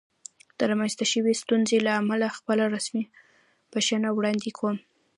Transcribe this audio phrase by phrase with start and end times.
[0.57, 3.03] د رامنځته شوې ستونزې له امله خپله رسمي
[3.71, 4.77] بښنه وړاندې کوم.